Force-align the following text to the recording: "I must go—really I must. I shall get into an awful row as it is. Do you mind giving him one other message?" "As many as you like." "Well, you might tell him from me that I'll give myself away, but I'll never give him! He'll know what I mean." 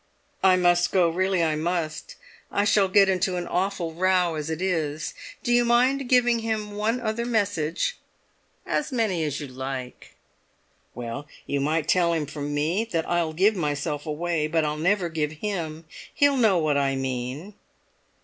"I 0.41 0.55
must 0.55 0.91
go—really 0.91 1.43
I 1.43 1.55
must. 1.55 2.15
I 2.51 2.65
shall 2.65 2.87
get 2.87 3.07
into 3.07 3.35
an 3.37 3.45
awful 3.45 3.93
row 3.93 4.33
as 4.33 4.49
it 4.49 4.59
is. 4.59 5.13
Do 5.43 5.53
you 5.53 5.63
mind 5.63 6.09
giving 6.09 6.39
him 6.39 6.71
one 6.71 6.99
other 6.99 7.23
message?" 7.23 7.99
"As 8.65 8.91
many 8.91 9.23
as 9.23 9.39
you 9.39 9.45
like." 9.47 10.15
"Well, 10.95 11.27
you 11.45 11.59
might 11.61 11.87
tell 11.87 12.13
him 12.13 12.25
from 12.25 12.51
me 12.51 12.83
that 12.85 13.07
I'll 13.07 13.33
give 13.33 13.55
myself 13.55 14.07
away, 14.07 14.47
but 14.47 14.65
I'll 14.65 14.75
never 14.75 15.07
give 15.07 15.33
him! 15.33 15.85
He'll 16.11 16.35
know 16.35 16.57
what 16.57 16.77
I 16.77 16.95
mean." 16.95 17.53